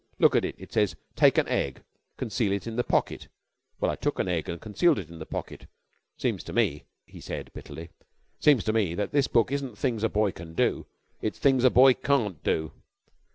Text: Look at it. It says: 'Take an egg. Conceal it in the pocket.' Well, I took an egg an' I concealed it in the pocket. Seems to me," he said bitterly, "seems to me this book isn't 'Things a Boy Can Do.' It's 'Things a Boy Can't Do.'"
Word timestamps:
Look 0.17 0.35
at 0.35 0.43
it. 0.43 0.55
It 0.57 0.73
says: 0.73 0.95
'Take 1.15 1.37
an 1.37 1.47
egg. 1.47 1.83
Conceal 2.17 2.53
it 2.53 2.65
in 2.65 2.75
the 2.75 2.83
pocket.' 2.83 3.27
Well, 3.79 3.91
I 3.91 3.95
took 3.95 4.17
an 4.17 4.27
egg 4.27 4.49
an' 4.49 4.55
I 4.55 4.57
concealed 4.57 4.97
it 4.97 5.09
in 5.09 5.19
the 5.19 5.27
pocket. 5.27 5.67
Seems 6.17 6.43
to 6.45 6.53
me," 6.53 6.85
he 7.05 7.21
said 7.21 7.53
bitterly, 7.53 7.91
"seems 8.39 8.63
to 8.63 8.73
me 8.73 8.95
this 8.95 9.27
book 9.27 9.51
isn't 9.51 9.77
'Things 9.77 10.03
a 10.03 10.09
Boy 10.09 10.31
Can 10.31 10.55
Do.' 10.55 10.87
It's 11.21 11.37
'Things 11.37 11.63
a 11.63 11.69
Boy 11.69 11.93
Can't 11.93 12.43
Do.'" 12.43 12.71